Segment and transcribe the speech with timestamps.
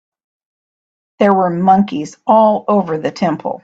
[1.19, 3.59] There were monkeys all over the temple.